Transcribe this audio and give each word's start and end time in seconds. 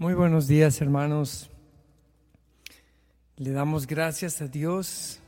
Muy 0.00 0.14
buenos 0.14 0.48
días, 0.48 0.80
hermanos. 0.80 1.50
Le 3.36 3.50
damos 3.50 3.86
gracias 3.86 4.40
a 4.40 4.48
Dios 4.48 5.20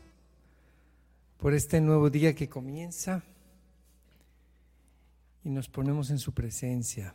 por 1.37 1.53
este 1.53 1.79
nuevo 1.79 2.09
día 2.09 2.35
que 2.35 2.49
comienza 2.49 3.23
y 5.45 5.51
nos 5.51 5.69
ponemos 5.69 6.09
en 6.09 6.19
su 6.19 6.33
presencia. 6.33 7.15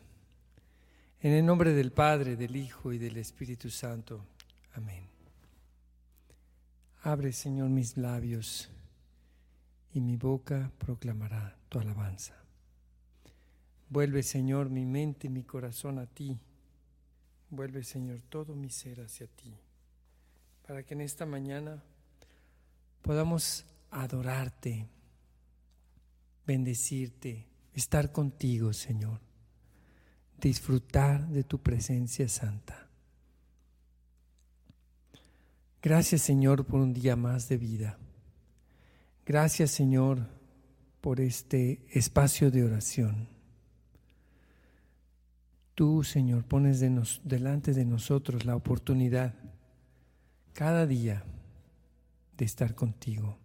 En 1.20 1.34
el 1.34 1.44
nombre 1.44 1.74
del 1.74 1.92
Padre, 1.92 2.36
del 2.36 2.56
Hijo 2.56 2.94
y 2.94 3.00
del 3.00 3.18
Espíritu 3.18 3.72
Santo. 3.72 4.24
Amén. 4.76 5.08
Abre, 7.02 7.34
Señor, 7.34 7.70
mis 7.70 7.98
labios 7.98 8.70
y 9.96 10.00
mi 10.00 10.16
boca 10.16 10.72
proclamará 10.78 11.58
tu 11.70 11.80
alabanza. 11.80 12.36
Vuelve, 13.90 14.22
Señor, 14.22 14.70
mi 14.70 14.86
mente 14.86 15.26
y 15.26 15.32
mi 15.32 15.42
corazón 15.42 15.98
a 15.98 16.06
ti 16.06 16.38
Vuelve, 17.50 17.84
Señor, 17.84 18.22
todo 18.30 18.56
mi 18.56 18.70
ser 18.70 19.02
hacia 19.02 19.28
ti, 19.28 19.54
para 20.66 20.84
que 20.84 20.94
en 20.94 21.02
esta 21.02 21.26
mañana 21.26 21.82
podamos 23.02 23.66
adorarte, 23.90 24.88
bendecirte, 26.46 27.48
estar 27.74 28.12
contigo, 28.12 28.74
Señor, 28.74 29.22
disfrutar 30.40 31.28
de 31.28 31.44
tu 31.44 31.62
presencia 31.62 32.28
santa. 32.28 32.88
Gracias, 35.82 36.24
Señor, 36.24 36.66
por 36.66 36.82
un 36.82 36.94
día 36.94 37.16
más 37.16 37.48
de 37.48 37.58
vida. 37.58 37.98
Gracias, 39.26 39.72
Señor, 39.72 40.28
por 41.00 41.22
este 41.22 41.86
espacio 41.92 42.52
de 42.52 42.64
oración. 42.64 43.37
Tú, 45.78 46.04
Señor, 46.04 46.44
pones 46.44 46.80
delante 46.80 47.72
de 47.72 47.86
nosotros 47.86 48.46
la 48.46 48.56
oportunidad 48.56 49.36
cada 50.52 50.88
día 50.88 51.24
de 52.36 52.46
estar 52.46 52.74
contigo. 52.74 53.38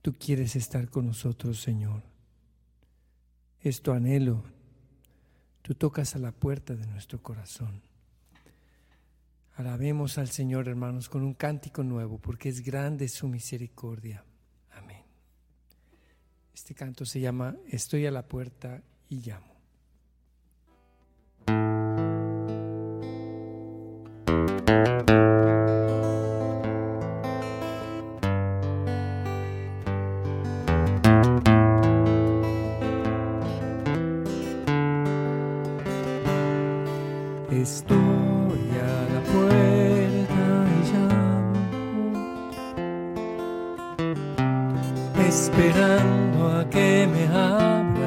Tú 0.00 0.14
quieres 0.16 0.54
estar 0.54 0.88
con 0.88 1.06
nosotros, 1.06 1.60
Señor. 1.60 2.04
Es 3.60 3.82
tu 3.82 3.90
anhelo. 3.90 4.44
Tú 5.62 5.74
tocas 5.74 6.14
a 6.14 6.20
la 6.20 6.30
puerta 6.30 6.76
de 6.76 6.86
nuestro 6.86 7.20
corazón. 7.20 7.82
Alabemos 9.56 10.16
al 10.16 10.28
Señor, 10.28 10.68
hermanos, 10.68 11.08
con 11.08 11.24
un 11.24 11.34
cántico 11.34 11.82
nuevo, 11.82 12.18
porque 12.18 12.50
es 12.50 12.60
grande 12.64 13.08
su 13.08 13.26
misericordia. 13.26 14.24
Amén. 14.70 15.02
Este 16.54 16.72
canto 16.72 17.04
se 17.04 17.18
llama 17.18 17.56
Estoy 17.66 18.06
a 18.06 18.12
la 18.12 18.28
puerta 18.28 18.80
y 19.08 19.22
llamo. 19.22 19.47
esperando 45.68 46.48
a 46.48 46.64
que 46.64 47.06
me 47.06 47.26
abra 47.26 47.97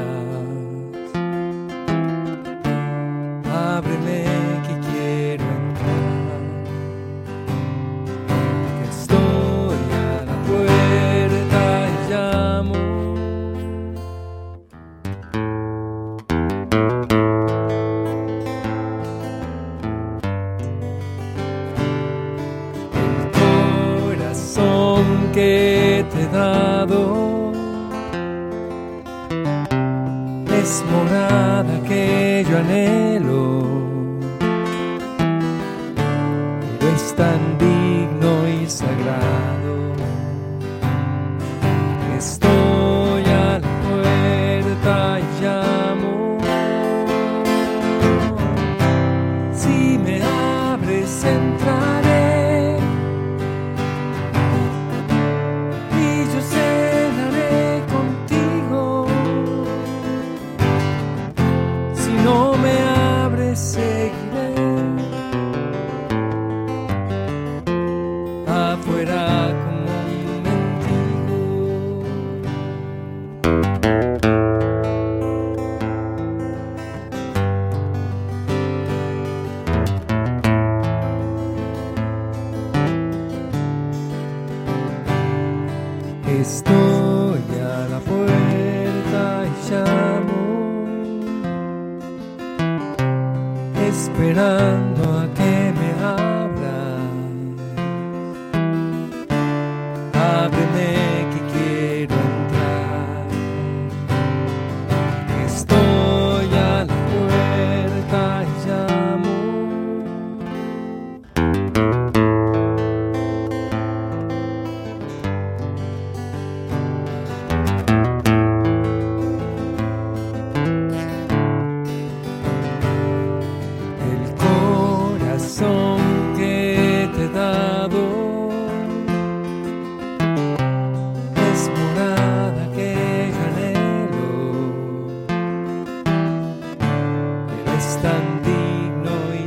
esperando 94.11 95.03
a 95.19 95.27
que 95.33 95.60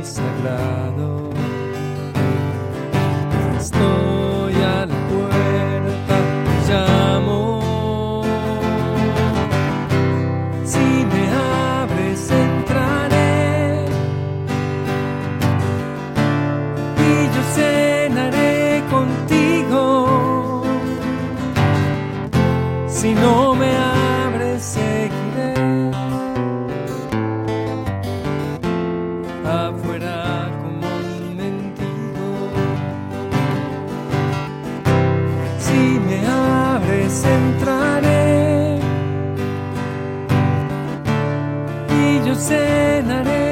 cenaré 0.03 0.74
contigo. 43.03 43.44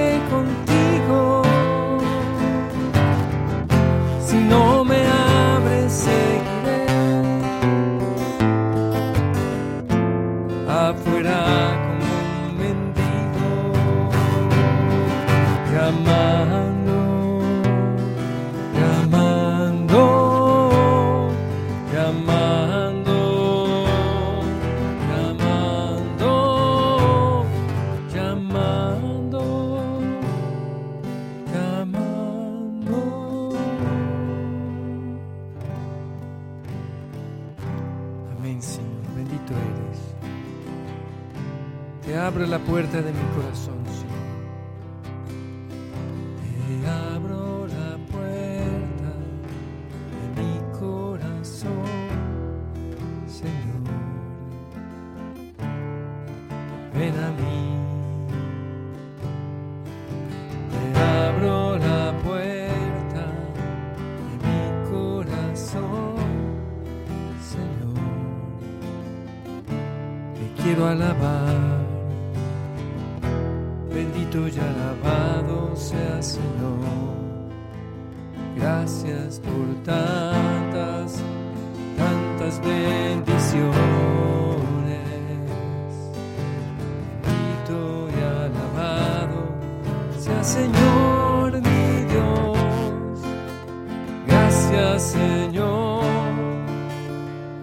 Señor, 95.00 96.04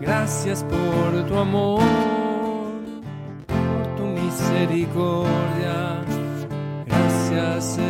gracias 0.00 0.64
por 0.64 1.26
tu 1.28 1.36
amor, 1.36 1.80
por 3.46 3.96
tu 3.96 4.02
misericordia. 4.02 6.02
Gracias 6.86 7.64
Señor. 7.64 7.89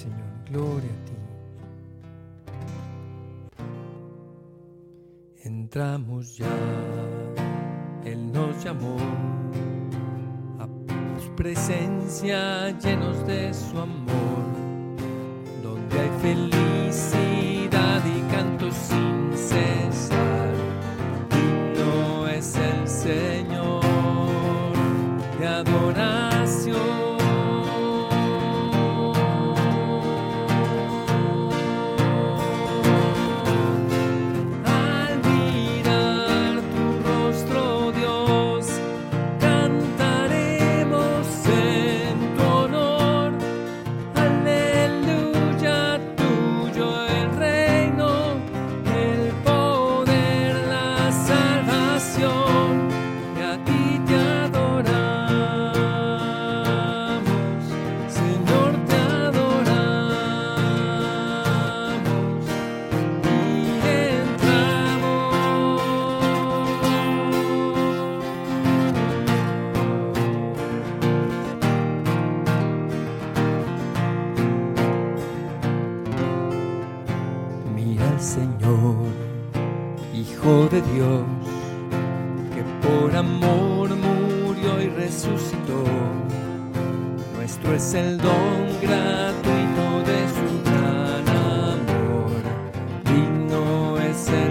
Señor. 0.00 0.30
Gloria 0.50 0.90
a 0.90 1.04
ti. 1.04 1.12
Entramos 5.44 6.36
ya, 6.38 6.46
Él 8.04 8.32
nos 8.32 8.64
llamó 8.64 8.96
a 10.58 10.66
su 11.22 11.30
presencia 11.36 12.70
llenos 12.78 13.26
de 13.26 13.52
su 13.52 13.78
amor, 13.78 14.42
donde 15.62 16.00
hay 16.00 16.10
felicidad 16.20 18.02
y 18.06 18.20
canto 18.32 18.70
sin 18.70 19.32
cesar. 19.36 20.19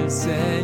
said. 0.10 0.59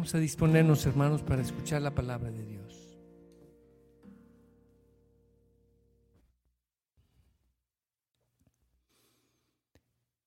Vamos 0.00 0.14
a 0.14 0.18
disponernos, 0.18 0.86
hermanos, 0.86 1.22
para 1.22 1.42
escuchar 1.42 1.82
la 1.82 1.94
palabra 1.94 2.30
de 2.30 2.42
Dios. 2.42 2.98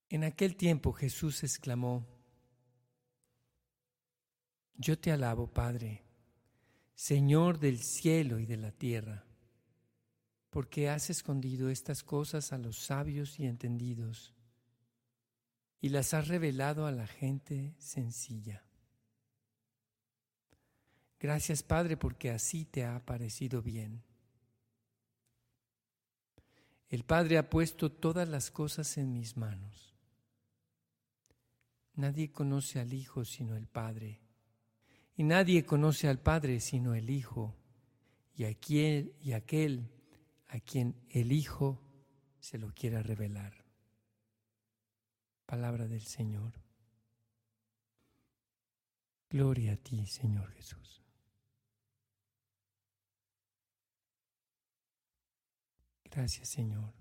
En 0.10 0.25
aquel 0.25 0.56
tiempo 0.56 0.94
Jesús 0.94 1.44
exclamó, 1.44 2.06
Yo 4.75 5.00
te 5.00 5.12
alabo, 5.12 5.48
Padre, 5.48 6.03
Señor 6.94 7.58
del 7.58 7.82
cielo 7.82 8.38
y 8.38 8.46
de 8.46 8.58
la 8.58 8.72
tierra, 8.72 9.25
porque 10.51 10.88
has 10.88 11.10
escondido 11.10 11.70
estas 11.70 12.03
cosas 12.03 12.53
a 12.53 12.60
los 12.60 12.77
sabios 12.77 13.39
y 13.39 13.48
entendidos 13.48 14.36
y 15.82 15.89
las 15.89 16.13
has 16.13 16.27
revelado 16.27 16.86
a 16.86 16.92
la 16.92 17.08
gente 17.08 17.74
sencilla. 17.80 18.63
Gracias, 21.24 21.63
Padre, 21.63 21.96
porque 21.96 22.32
así 22.32 22.65
te 22.65 22.84
ha 22.84 23.00
parecido 23.06 23.62
bien. 23.62 24.03
El 26.89 27.06
Padre 27.06 27.38
ha 27.38 27.50
puesto 27.50 27.89
todas 27.89 28.27
las 28.27 28.51
cosas 28.51 28.98
en 28.98 29.13
mis 29.13 29.38
manos. 29.38 29.96
Nadie 31.96 32.34
conoce 32.34 32.82
al 32.82 32.92
Hijo 32.94 33.24
sino 33.24 33.56
el 33.56 33.68
Padre, 33.68 34.20
y 35.15 35.24
nadie 35.24 35.63
conoce 35.63 36.10
al 36.10 36.20
Padre 36.20 36.60
sino 36.60 36.94
el 36.94 37.10
Hijo, 37.10 37.56
y 38.36 38.44
aquel, 38.44 39.15
a 40.50 40.60
quien 40.60 40.94
el 41.10 41.32
Hijo 41.32 41.82
se 42.42 42.58
lo 42.58 42.74
quiera 42.74 43.01
revelar. 43.01 43.63
Palabra 45.46 45.88
del 45.88 46.01
Señor. 46.01 46.51
Gloria 49.30 49.72
a 49.72 49.77
ti, 49.77 50.06
Señor 50.06 50.51
Jesús. 50.51 51.02
Gracias, 56.13 56.50
Señor. 56.50 56.93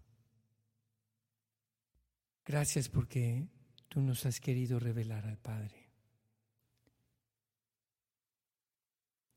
Gracias 2.46 2.88
porque 2.88 3.46
tú 3.88 4.00
nos 4.00 4.24
has 4.24 4.40
querido 4.40 4.78
revelar 4.78 5.26
al 5.26 5.36
Padre. 5.36 5.90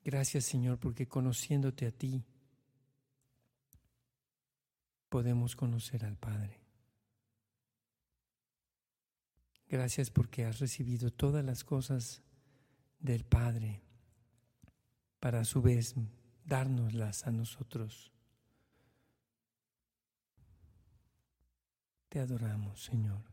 Gracias 0.01 0.45
Señor 0.45 0.79
porque 0.79 1.07
conociéndote 1.07 1.87
a 1.87 1.91
ti 1.91 2.23
podemos 5.09 5.57
conocer 5.57 6.05
al 6.05 6.15
Padre. 6.15 6.61
Gracias 9.67 10.09
porque 10.09 10.45
has 10.45 10.59
recibido 10.59 11.11
todas 11.11 11.43
las 11.43 11.65
cosas 11.65 12.21
del 12.99 13.25
Padre 13.25 13.81
para 15.19 15.41
a 15.41 15.45
su 15.45 15.61
vez 15.61 15.95
dárnoslas 16.45 17.27
a 17.27 17.31
nosotros. 17.31 18.14
Te 22.15 22.21
adoramos, 22.21 22.81
Señor. 22.81 23.23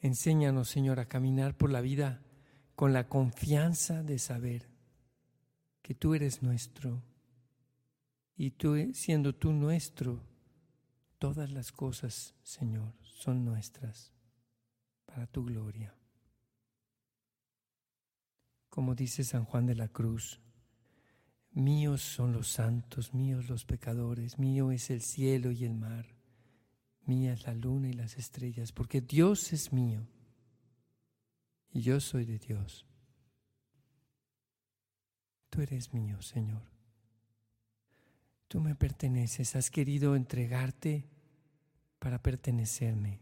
Enséñanos, 0.00 0.70
Señor, 0.70 0.98
a 0.98 1.08
caminar 1.10 1.54
por 1.58 1.70
la 1.70 1.82
vida 1.82 2.22
con 2.74 2.94
la 2.94 3.06
confianza 3.06 4.02
de 4.02 4.18
saber 4.18 4.70
que 5.82 5.94
tú 5.94 6.14
eres 6.14 6.42
nuestro 6.42 7.02
y 8.34 8.52
tú, 8.52 8.76
siendo 8.94 9.34
tú 9.34 9.52
nuestro, 9.52 10.22
todas 11.18 11.52
las 11.52 11.70
cosas, 11.70 12.34
Señor, 12.42 12.94
son 13.02 13.44
nuestras 13.44 14.10
para 15.04 15.26
tu 15.26 15.44
gloria. 15.44 15.94
Como 18.70 18.94
dice 18.94 19.22
San 19.22 19.44
Juan 19.44 19.66
de 19.66 19.74
la 19.74 19.88
Cruz, 19.88 20.40
míos 21.50 22.00
son 22.00 22.32
los 22.32 22.48
santos, 22.48 23.12
míos 23.12 23.50
los 23.50 23.66
pecadores, 23.66 24.38
mío 24.38 24.72
es 24.72 24.88
el 24.88 25.02
cielo 25.02 25.50
y 25.50 25.66
el 25.66 25.74
mar. 25.74 26.13
Mía 27.06 27.34
es 27.34 27.46
la 27.46 27.54
luna 27.54 27.88
y 27.88 27.92
las 27.92 28.16
estrellas, 28.16 28.72
porque 28.72 29.00
Dios 29.00 29.52
es 29.52 29.72
mío 29.72 30.06
y 31.70 31.82
yo 31.82 32.00
soy 32.00 32.24
de 32.24 32.38
Dios. 32.38 32.86
Tú 35.50 35.60
eres 35.60 35.92
mío, 35.92 36.20
Señor. 36.22 36.62
Tú 38.48 38.60
me 38.60 38.74
perteneces, 38.74 39.56
has 39.56 39.70
querido 39.70 40.16
entregarte 40.16 41.08
para 41.98 42.22
pertenecerme 42.22 43.20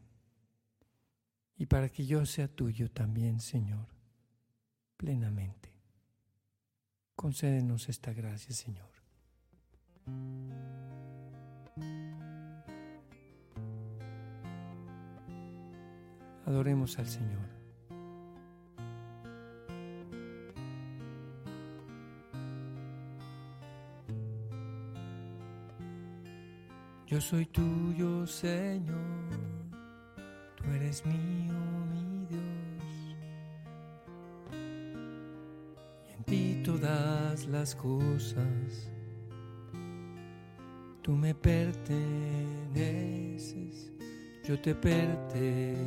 y 1.57 1.67
para 1.67 1.89
que 1.89 2.05
yo 2.05 2.27
sea 2.27 2.49
tuyo 2.49 2.91
también, 2.91 3.41
Señor, 3.41 3.87
plenamente. 4.97 5.73
Concédenos 7.15 7.89
esta 7.89 8.13
gracia, 8.13 8.55
Señor. 8.55 8.91
Adoremos 16.53 16.99
al 16.99 17.07
Señor. 17.07 17.49
Yo 27.07 27.21
soy 27.23 27.47
tuyo, 27.47 28.27
Señor, 28.27 28.95
tú 30.57 30.65
eres 30.75 31.07
mío, 31.07 31.55
mi 31.91 32.27
Dios, 32.27 33.17
y 36.07 36.13
en 36.13 36.25
ti 36.25 36.61
todas 36.63 37.47
las 37.47 37.75
cosas, 37.75 38.91
tú 41.01 41.13
me 41.13 41.35
perteneces 41.35 42.03
yo 44.45 44.59
te 44.61 44.75
pertenezco, 44.75 45.79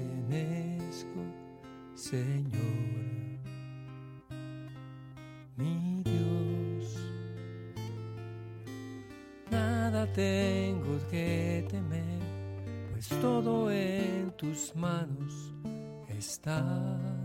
Señor, 1.93 3.39
mi 5.57 6.01
Dios. 6.03 6.97
Nada 9.51 10.11
tengo 10.13 10.97
que 11.11 11.65
temer, 11.69 12.19
pues 12.91 13.09
todo 13.21 13.69
en 13.71 14.31
tus 14.37 14.73
manos 14.75 15.53
está. 16.07 17.24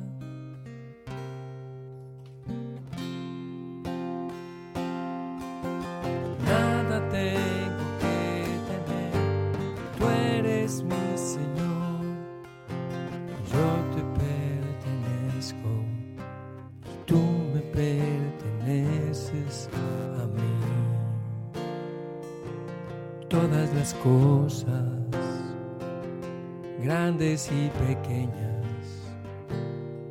Y 26.83 27.71
pequeñas 27.87 28.65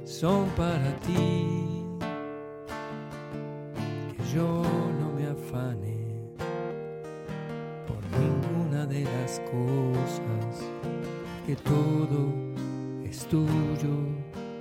son 0.06 0.48
para 0.56 0.96
ti. 1.00 1.84
Que 4.16 4.24
yo 4.34 4.62
no 5.00 5.12
me 5.16 5.28
afane 5.28 5.98
por 7.88 8.02
ninguna 8.20 8.86
de 8.86 9.04
las 9.04 9.40
cosas, 9.52 10.64
que 11.48 11.56
todo 11.56 12.32
es 13.04 13.26
tuyo, 13.26 13.96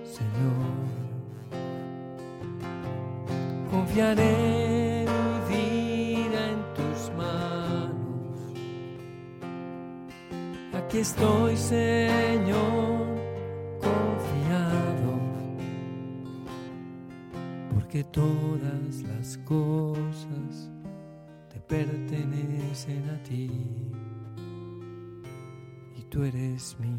Señor. 0.03 0.88
Confiaré 3.71 4.77
Estoy, 10.99 11.57
Señor 11.57 12.99
todas 18.05 19.02
las 19.02 19.38
cosas 19.38 20.71
te 21.52 21.61
pertenecen 21.61 23.09
a 23.11 23.23
ti 23.23 23.50
y 25.97 26.02
tú 26.05 26.23
eres 26.23 26.76
mío, 26.78 26.90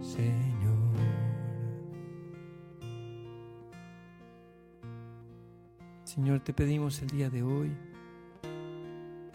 Señor. 0.00 0.78
Señor, 6.04 6.40
te 6.40 6.52
pedimos 6.52 7.00
el 7.02 7.08
día 7.10 7.30
de 7.30 7.42
hoy 7.42 7.70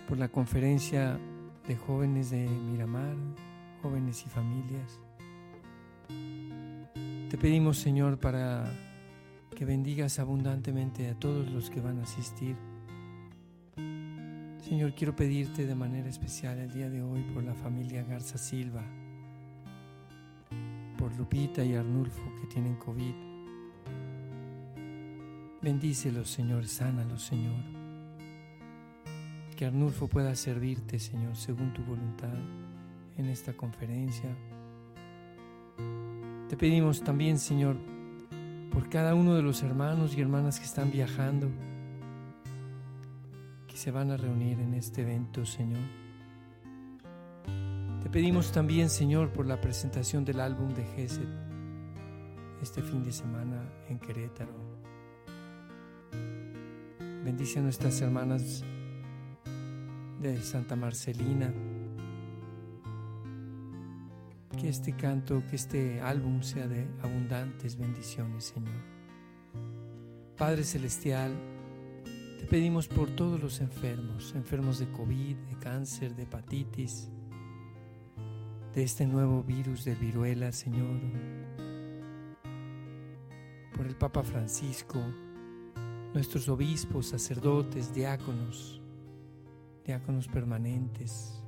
por 0.07 0.17
la 0.17 0.27
conferencia 0.27 1.19
de 1.67 1.75
jóvenes 1.75 2.29
de 2.29 2.47
Miramar, 2.47 3.15
jóvenes 3.81 4.23
y 4.25 4.29
familias, 4.29 4.99
Te 7.29 7.37
pedimos, 7.37 7.77
Señor, 7.77 8.19
para 8.19 8.71
que 9.55 9.65
bendigas 9.65 10.19
abundantemente 10.19 11.09
a 11.09 11.15
todos 11.15 11.49
los 11.49 11.69
que 11.69 11.81
van 11.81 11.99
a 11.99 12.03
asistir. 12.03 12.55
Señor, 14.59 14.93
quiero 14.93 15.15
pedirte 15.15 15.65
de 15.65 15.75
manera 15.75 16.09
especial 16.09 16.59
el 16.59 16.71
día 16.71 16.89
de 16.89 17.01
hoy 17.01 17.21
por 17.33 17.43
la 17.43 17.55
familia 17.55 18.03
Garza 18.03 18.37
Silva, 18.37 18.83
por 20.97 21.15
Lupita 21.17 21.63
y 21.63 21.75
Arnulfo 21.75 22.23
que 22.39 22.47
tienen 22.47 22.75
COVID. 22.75 23.15
Bendícelos, 25.61 26.29
Señor, 26.29 26.67
sánalos, 26.67 27.23
Señor. 27.23 27.72
Que 29.55 29.65
Arnulfo 29.65 30.07
pueda 30.07 30.35
servirte, 30.35 30.97
Señor, 30.97 31.35
según 31.35 31.73
tu 31.73 31.83
voluntad 31.83 32.33
en 33.17 33.25
esta 33.25 33.53
conferencia. 33.53 34.29
Te 36.49 36.57
pedimos 36.57 37.03
también, 37.03 37.37
Señor, 37.37 37.77
por 38.71 38.89
cada 38.89 39.13
uno 39.13 39.35
de 39.35 39.43
los 39.43 39.61
hermanos 39.61 40.17
y 40.17 40.21
hermanas 40.21 40.59
que 40.59 40.65
están 40.65 40.91
viajando, 40.91 41.51
que 43.67 43.77
se 43.77 43.91
van 43.91 44.11
a 44.11 44.17
reunir 44.17 44.59
en 44.59 44.73
este 44.73 45.01
evento, 45.01 45.45
Señor. 45.45 45.81
Te 48.01 48.09
pedimos 48.09 48.51
también, 48.51 48.89
Señor, 48.89 49.31
por 49.31 49.45
la 49.45 49.61
presentación 49.61 50.25
del 50.25 50.39
álbum 50.39 50.73
de 50.73 50.83
Gesed 50.95 51.29
este 52.61 52.81
fin 52.81 53.03
de 53.03 53.11
semana 53.11 53.61
en 53.89 53.99
Querétaro. 53.99 54.53
Bendice 57.23 57.59
a 57.59 57.61
nuestras 57.61 58.01
hermanas 58.01 58.63
de 60.23 60.41
Santa 60.41 60.75
Marcelina 60.77 61.53
que 64.59 64.69
este 64.69 64.95
canto, 64.95 65.43
que 65.49 65.55
este 65.55 65.99
álbum 65.99 66.41
sea 66.41 66.67
de 66.67 66.87
abundantes 67.01 67.75
bendiciones, 67.75 68.45
Señor. 68.45 68.81
Padre 70.37 70.63
Celestial, 70.63 71.33
te 72.39 72.45
pedimos 72.45 72.87
por 72.87 73.09
todos 73.09 73.41
los 73.41 73.59
enfermos, 73.59 74.33
enfermos 74.35 74.79
de 74.79 74.89
COVID, 74.91 75.35
de 75.35 75.59
cáncer, 75.59 76.15
de 76.15 76.23
hepatitis, 76.23 77.09
de 78.73 78.83
este 78.83 79.05
nuevo 79.05 79.43
virus 79.43 79.83
de 79.83 79.95
viruela, 79.95 80.51
Señor. 80.51 81.01
Por 83.75 83.87
el 83.87 83.95
Papa 83.95 84.23
Francisco, 84.23 84.99
nuestros 86.13 86.47
obispos, 86.47 87.07
sacerdotes, 87.07 87.93
diáconos, 87.93 88.82
diáconos 89.85 90.27
permanentes, 90.27 91.41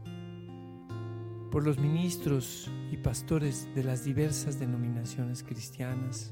por 1.51 1.63
los 1.63 1.79
ministros 1.79 2.69
y 2.91 2.97
pastores 2.97 3.73
de 3.73 3.83
las 3.83 4.03
diversas 4.03 4.59
denominaciones 4.59 5.41
cristianas. 5.43 6.31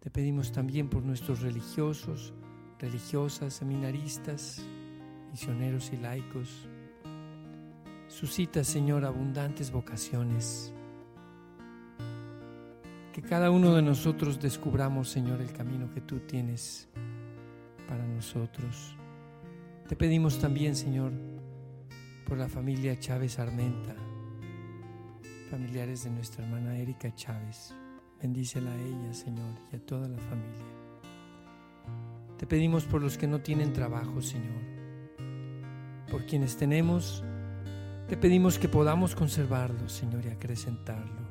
Te 0.00 0.10
pedimos 0.10 0.50
también 0.50 0.88
por 0.88 1.04
nuestros 1.04 1.40
religiosos, 1.42 2.34
religiosas, 2.78 3.54
seminaristas, 3.54 4.60
misioneros 5.30 5.92
y 5.92 5.98
laicos. 5.98 6.68
Suscita, 8.08 8.64
Señor, 8.64 9.04
abundantes 9.04 9.70
vocaciones. 9.70 10.72
Que 13.12 13.22
cada 13.22 13.50
uno 13.50 13.74
de 13.74 13.82
nosotros 13.82 14.40
descubramos, 14.40 15.08
Señor, 15.08 15.40
el 15.40 15.52
camino 15.52 15.92
que 15.92 16.00
tú 16.00 16.20
tienes 16.20 16.88
para 17.86 18.06
nosotros. 18.06 18.96
Te 19.88 19.96
pedimos 19.96 20.38
también, 20.38 20.76
Señor, 20.76 21.12
por 22.26 22.36
la 22.36 22.46
familia 22.46 22.98
Chávez 22.98 23.38
Armenta, 23.38 23.94
familiares 25.50 26.04
de 26.04 26.10
nuestra 26.10 26.44
hermana 26.44 26.76
Erika 26.76 27.14
Chávez. 27.14 27.74
Bendícela 28.20 28.70
a 28.70 28.76
ella, 28.76 29.14
Señor, 29.14 29.54
y 29.72 29.76
a 29.76 29.78
toda 29.78 30.06
la 30.06 30.18
familia. 30.18 30.66
Te 32.36 32.46
pedimos 32.46 32.84
por 32.84 33.00
los 33.00 33.16
que 33.16 33.26
no 33.26 33.40
tienen 33.40 33.72
trabajo, 33.72 34.20
Señor. 34.20 34.60
Por 36.10 36.26
quienes 36.26 36.58
tenemos, 36.58 37.24
te 38.08 38.18
pedimos 38.18 38.58
que 38.58 38.68
podamos 38.68 39.14
conservarlo, 39.14 39.88
Señor, 39.88 40.26
y 40.26 40.28
acrecentarlo. 40.28 41.26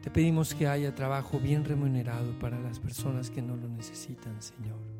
Te 0.00 0.12
pedimos 0.12 0.54
que 0.54 0.68
haya 0.68 0.94
trabajo 0.94 1.40
bien 1.40 1.64
remunerado 1.64 2.38
para 2.38 2.60
las 2.60 2.78
personas 2.78 3.30
que 3.30 3.42
no 3.42 3.56
lo 3.56 3.68
necesitan, 3.68 4.40
Señor. 4.40 4.95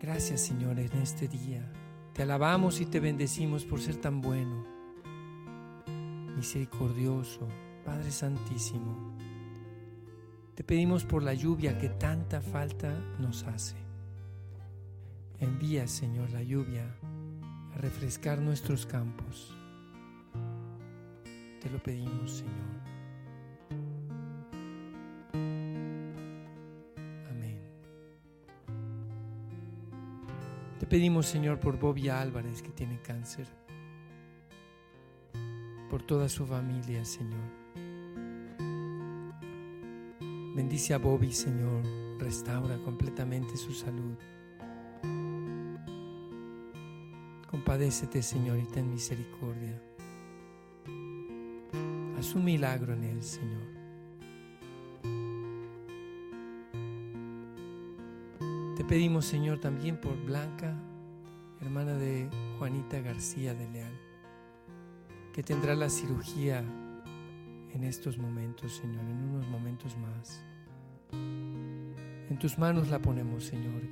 Gracias, 0.00 0.42
Señor, 0.42 0.78
en 0.78 0.92
este 0.98 1.26
día 1.26 1.68
te 2.12 2.22
alabamos 2.22 2.80
y 2.80 2.86
te 2.86 2.98
bendecimos 2.98 3.64
por 3.64 3.80
ser 3.80 3.96
tan 3.96 4.20
bueno, 4.20 4.66
misericordioso, 6.36 7.46
Padre 7.84 8.10
Santísimo. 8.10 9.16
Te 10.56 10.64
pedimos 10.64 11.04
por 11.04 11.22
la 11.22 11.34
lluvia 11.34 11.78
que 11.78 11.88
tanta 11.88 12.40
falta 12.40 12.92
nos 13.20 13.44
hace. 13.44 13.76
Envía, 15.38 15.86
Señor, 15.86 16.30
la 16.30 16.42
lluvia 16.42 16.92
a 17.72 17.78
refrescar 17.78 18.40
nuestros 18.40 18.84
campos. 18.84 19.56
Te 21.60 21.70
lo 21.70 21.80
pedimos, 21.80 22.38
Señor. 22.38 22.87
Pedimos, 30.88 31.26
Señor, 31.26 31.60
por 31.60 31.78
Bobby 31.78 32.08
Álvarez, 32.08 32.62
que 32.62 32.70
tiene 32.70 33.00
cáncer, 33.00 33.46
por 35.90 36.02
toda 36.02 36.28
su 36.28 36.46
familia, 36.46 37.04
Señor. 37.04 37.58
Bendice 40.54 40.94
a 40.94 40.98
Bobby, 40.98 41.32
Señor, 41.32 41.84
restaura 42.18 42.78
completamente 42.78 43.56
su 43.56 43.72
salud. 43.72 44.16
Compadécete, 47.48 48.22
Señor, 48.22 48.58
y 48.58 48.66
ten 48.66 48.90
misericordia. 48.90 49.80
Haz 52.18 52.34
un 52.34 52.44
milagro 52.44 52.94
en 52.94 53.04
él, 53.04 53.22
Señor. 53.22 53.77
Pedimos, 58.88 59.26
Señor, 59.26 59.58
también 59.58 60.00
por 60.00 60.16
Blanca, 60.24 60.74
hermana 61.60 61.92
de 61.92 62.28
Juanita 62.58 63.00
García 63.00 63.54
de 63.54 63.68
Leal, 63.68 63.92
que 65.34 65.42
tendrá 65.42 65.74
la 65.74 65.90
cirugía 65.90 66.64
en 67.74 67.84
estos 67.84 68.16
momentos, 68.16 68.72
Señor, 68.72 69.04
en 69.04 69.30
unos 69.30 69.46
momentos 69.48 69.94
más. 69.98 70.42
En 71.12 72.38
tus 72.40 72.58
manos 72.58 72.88
la 72.88 72.98
ponemos, 72.98 73.44
Señor. 73.44 73.82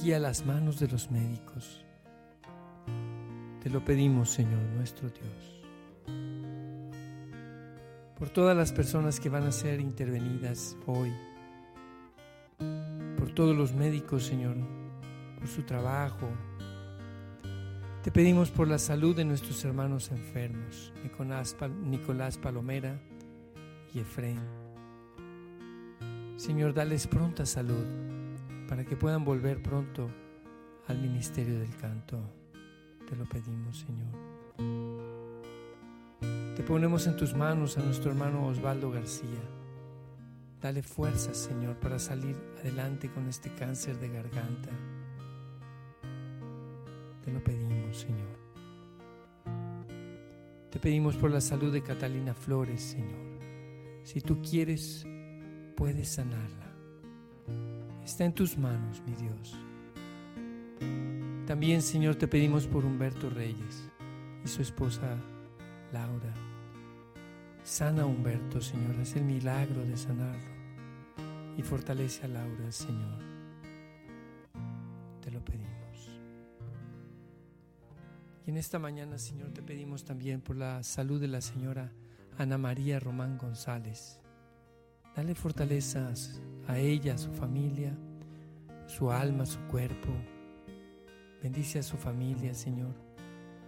Guía 0.00 0.20
las 0.20 0.46
manos 0.46 0.78
de 0.78 0.86
los 0.86 1.10
médicos. 1.10 1.84
Te 3.60 3.70
lo 3.70 3.84
pedimos, 3.84 4.30
Señor, 4.30 4.62
nuestro 4.76 5.10
Dios. 5.10 5.64
Por 8.16 8.30
todas 8.30 8.56
las 8.56 8.72
personas 8.72 9.18
que 9.18 9.28
van 9.28 9.42
a 9.42 9.52
ser 9.52 9.80
intervenidas 9.80 10.76
hoy 10.86 11.12
todos 13.36 13.54
los 13.54 13.74
médicos, 13.74 14.24
Señor, 14.24 14.56
por 15.38 15.46
su 15.46 15.62
trabajo. 15.62 16.26
Te 18.02 18.10
pedimos 18.10 18.50
por 18.50 18.66
la 18.66 18.78
salud 18.78 19.14
de 19.14 19.26
nuestros 19.26 19.62
hermanos 19.62 20.10
enfermos, 20.10 20.90
Nicolás, 21.84 22.38
Palomera 22.38 22.98
y 23.94 24.00
Efraín. 24.00 24.40
Señor, 26.36 26.72
dales 26.72 27.06
pronta 27.06 27.44
salud 27.44 27.84
para 28.70 28.86
que 28.86 28.96
puedan 28.96 29.22
volver 29.22 29.62
pronto 29.62 30.08
al 30.88 30.98
ministerio 30.98 31.60
del 31.60 31.76
canto. 31.76 32.18
Te 33.06 33.16
lo 33.16 33.26
pedimos, 33.26 33.84
Señor. 33.86 34.14
Te 36.56 36.62
ponemos 36.62 37.06
en 37.06 37.16
tus 37.18 37.34
manos 37.34 37.76
a 37.76 37.82
nuestro 37.82 38.10
hermano 38.10 38.46
Osvaldo 38.46 38.90
García 38.90 39.55
Dale 40.60 40.82
fuerzas, 40.82 41.36
Señor, 41.36 41.76
para 41.76 41.98
salir 41.98 42.36
adelante 42.60 43.10
con 43.10 43.28
este 43.28 43.54
cáncer 43.54 43.98
de 43.98 44.08
garganta. 44.08 44.70
Te 47.24 47.32
lo 47.32 47.42
pedimos, 47.42 47.98
Señor. 47.98 48.36
Te 50.70 50.78
pedimos 50.78 51.16
por 51.16 51.30
la 51.30 51.40
salud 51.40 51.72
de 51.72 51.82
Catalina 51.82 52.34
Flores, 52.34 52.82
Señor. 52.82 53.40
Si 54.02 54.20
tú 54.20 54.40
quieres, 54.42 55.06
puedes 55.76 56.08
sanarla. 56.08 56.72
Está 58.04 58.24
en 58.24 58.32
tus 58.32 58.56
manos, 58.56 59.02
mi 59.06 59.14
Dios. 59.14 59.58
También, 61.46 61.82
Señor, 61.82 62.16
te 62.16 62.28
pedimos 62.28 62.66
por 62.66 62.84
Humberto 62.84 63.30
Reyes 63.30 63.90
y 64.44 64.48
su 64.48 64.62
esposa 64.62 65.16
Laura. 65.92 66.55
Sana 67.66 68.02
a 68.02 68.06
Humberto, 68.06 68.60
Señor, 68.60 68.94
haz 69.00 69.16
el 69.16 69.24
milagro 69.24 69.84
de 69.84 69.96
sanarlo 69.96 70.54
y 71.56 71.62
fortalece 71.62 72.24
a 72.24 72.28
Laura, 72.28 72.70
Señor. 72.70 73.18
Te 75.20 75.32
lo 75.32 75.44
pedimos. 75.44 76.12
Y 78.46 78.50
en 78.50 78.56
esta 78.56 78.78
mañana, 78.78 79.18
Señor, 79.18 79.50
te 79.50 79.62
pedimos 79.62 80.04
también 80.04 80.42
por 80.42 80.54
la 80.54 80.84
salud 80.84 81.20
de 81.20 81.26
la 81.26 81.40
señora 81.40 81.90
Ana 82.38 82.56
María 82.56 83.00
Román 83.00 83.36
González. 83.36 84.20
Dale 85.16 85.34
fortalezas 85.34 86.40
a 86.68 86.78
ella, 86.78 87.14
a 87.14 87.18
su 87.18 87.32
familia, 87.32 87.98
su 88.86 89.10
alma, 89.10 89.44
su 89.44 89.58
cuerpo. 89.62 90.12
Bendice 91.42 91.80
a 91.80 91.82
su 91.82 91.96
familia, 91.96 92.54
Señor. 92.54 92.94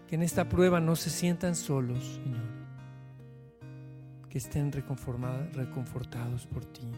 Que 0.07 0.15
en 0.15 0.23
esta 0.23 0.49
prueba 0.49 0.79
no 0.79 0.95
se 0.95 1.11
sientan 1.11 1.57
solos, 1.57 2.21
Señor. 2.23 2.58
Que 4.29 4.39
estén 4.39 4.71
reconfortados 4.73 6.47
por 6.47 6.65
ti. 6.65 6.91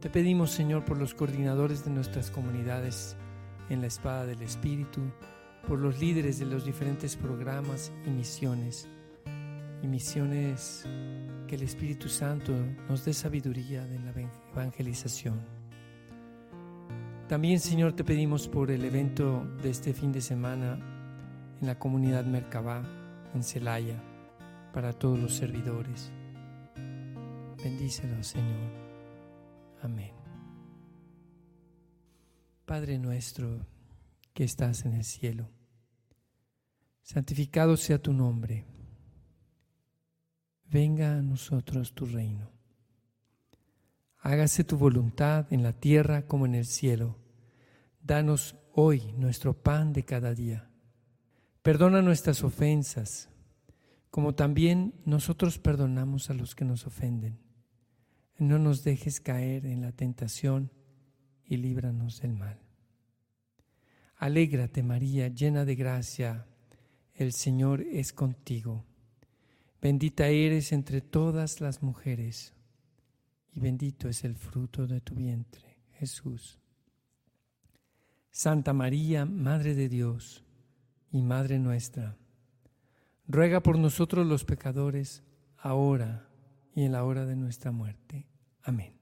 Te 0.00 0.10
pedimos, 0.10 0.50
Señor, 0.50 0.84
por 0.84 0.98
los 0.98 1.14
coordinadores 1.14 1.84
de 1.84 1.90
nuestras 1.90 2.30
comunidades 2.30 3.16
en 3.68 3.80
la 3.80 3.86
espada 3.86 4.26
del 4.26 4.42
Espíritu, 4.42 5.00
por 5.68 5.78
los 5.78 6.00
líderes 6.00 6.38
de 6.38 6.46
los 6.46 6.64
diferentes 6.64 7.16
programas 7.16 7.92
y 8.06 8.10
misiones 8.10 8.88
y 9.82 9.86
misiones 9.86 10.84
que 11.46 11.54
el 11.54 11.62
Espíritu 11.62 12.08
Santo 12.08 12.52
nos 12.88 13.04
dé 13.04 13.12
sabiduría 13.12 13.82
en 13.82 14.04
la 14.04 14.12
evangelización. 14.52 15.40
También, 17.28 17.60
Señor, 17.60 17.92
te 17.92 18.04
pedimos 18.04 18.48
por 18.48 18.70
el 18.70 18.84
evento 18.84 19.44
de 19.62 19.70
este 19.70 19.92
fin 19.92 20.12
de 20.12 20.20
semana 20.20 20.78
en 21.60 21.66
la 21.66 21.78
comunidad 21.78 22.24
Merkabah, 22.24 22.82
en 23.34 23.42
Celaya, 23.42 24.02
para 24.72 24.92
todos 24.92 25.18
los 25.18 25.34
servidores. 25.34 26.12
Bendícelo, 27.62 28.22
Señor. 28.22 28.70
Amén. 29.82 30.12
Padre 32.64 32.98
nuestro 32.98 33.66
que 34.32 34.44
estás 34.44 34.84
en 34.84 34.94
el 34.94 35.04
cielo, 35.04 35.50
santificado 37.02 37.76
sea 37.76 38.00
tu 38.00 38.12
nombre 38.12 38.64
venga 40.70 41.18
a 41.18 41.22
nosotros 41.22 41.92
tu 41.94 42.06
reino. 42.06 42.48
Hágase 44.18 44.64
tu 44.64 44.76
voluntad 44.76 45.46
en 45.52 45.62
la 45.62 45.72
tierra 45.72 46.26
como 46.26 46.46
en 46.46 46.54
el 46.54 46.66
cielo. 46.66 47.18
Danos 48.02 48.56
hoy 48.72 49.12
nuestro 49.16 49.54
pan 49.54 49.92
de 49.92 50.04
cada 50.04 50.34
día. 50.34 50.70
Perdona 51.62 52.02
nuestras 52.02 52.44
ofensas, 52.44 53.28
como 54.10 54.34
también 54.34 54.94
nosotros 55.04 55.58
perdonamos 55.58 56.30
a 56.30 56.34
los 56.34 56.54
que 56.54 56.64
nos 56.64 56.86
ofenden. 56.86 57.38
No 58.38 58.58
nos 58.58 58.82
dejes 58.84 59.20
caer 59.20 59.66
en 59.66 59.82
la 59.82 59.92
tentación 59.92 60.72
y 61.44 61.56
líbranos 61.56 62.20
del 62.20 62.32
mal. 62.32 62.58
Alégrate 64.16 64.82
María, 64.82 65.28
llena 65.28 65.64
de 65.64 65.76
gracia, 65.76 66.46
el 67.14 67.32
Señor 67.32 67.82
es 67.82 68.12
contigo. 68.12 68.84
Bendita 69.80 70.28
eres 70.28 70.72
entre 70.72 71.00
todas 71.00 71.60
las 71.60 71.82
mujeres 71.82 72.54
y 73.52 73.60
bendito 73.60 74.08
es 74.08 74.24
el 74.24 74.36
fruto 74.36 74.86
de 74.86 75.00
tu 75.00 75.14
vientre, 75.14 75.78
Jesús. 75.92 76.58
Santa 78.30 78.72
María, 78.72 79.24
Madre 79.24 79.74
de 79.74 79.88
Dios 79.88 80.44
y 81.10 81.22
Madre 81.22 81.58
nuestra, 81.58 82.16
ruega 83.30 83.62
por 83.62 83.78
nosotros 83.78 84.26
los 84.26 84.44
pecadores, 84.44 85.22
ahora 85.56 86.28
y 86.74 86.84
en 86.84 86.92
la 86.92 87.04
hora 87.04 87.26
de 87.26 87.36
nuestra 87.36 87.70
muerte. 87.70 88.26
Amén. 88.62 88.98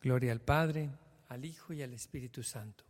Gloria 0.00 0.32
al 0.32 0.40
Padre, 0.40 0.90
al 1.28 1.44
Hijo 1.44 1.72
y 1.72 1.82
al 1.82 1.92
Espíritu 1.92 2.42
Santo, 2.42 2.84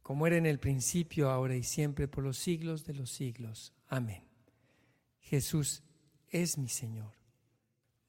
como 0.00 0.26
era 0.26 0.36
en 0.36 0.46
el 0.46 0.58
principio, 0.58 1.30
ahora 1.30 1.56
y 1.56 1.62
siempre, 1.64 2.08
por 2.08 2.24
los 2.24 2.38
siglos 2.38 2.84
de 2.84 2.94
los 2.94 3.10
siglos. 3.10 3.72
Amén. 3.88 4.24
Jesús 5.20 5.82
es 6.28 6.56
mi 6.56 6.68
Señor. 6.68 7.12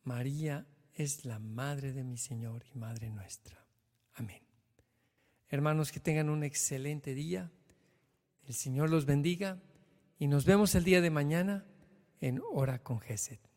María 0.04 0.68
es 0.94 1.26
la 1.26 1.40
madre 1.40 1.94
de 1.94 2.04
mi 2.04 2.18
Señor 2.18 2.64
y 2.74 2.78
madre 2.78 3.10
nuestra. 3.10 3.66
Amén. 4.14 4.42
Hermanos, 5.50 5.92
que 5.92 6.00
tengan 6.00 6.30
un 6.30 6.44
excelente 6.44 7.14
día. 7.14 7.52
El 8.46 8.54
Señor 8.54 8.90
los 8.90 9.06
bendiga 9.06 9.60
y 10.18 10.28
nos 10.28 10.46
vemos 10.46 10.76
el 10.76 10.84
día 10.84 11.02
de 11.02 11.10
mañana 11.10 11.66
en 12.20 12.42
Hora 12.54 12.80
con 12.80 13.00
Geset. 13.00 13.53